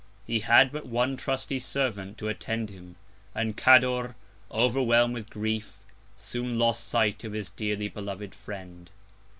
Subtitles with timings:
[0.25, 2.95] He had but one trusty Servant to attend him,
[3.35, 4.15] and Cador,
[4.49, 5.77] overwhelm'd with Grief,
[6.17, 8.89] soon lost Sight of his dearly beloved Friend.